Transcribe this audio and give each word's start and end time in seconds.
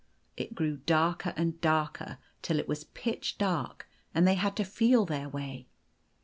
It 0.35 0.55
grew 0.55 0.77
darker 0.77 1.31
and 1.37 1.61
darker, 1.61 2.17
till 2.41 2.57
it 2.57 2.67
was 2.67 2.85
pitch 2.85 3.37
dark, 3.37 3.87
and 4.15 4.27
they 4.27 4.33
had 4.33 4.55
to 4.55 4.63
feel 4.63 5.05
their 5.05 5.29
way. 5.29 5.67